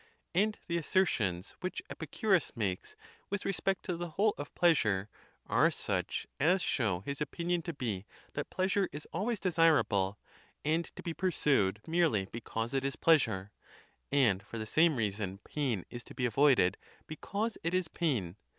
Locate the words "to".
3.85-3.95, 7.61-7.73, 10.95-11.03, 16.05-16.15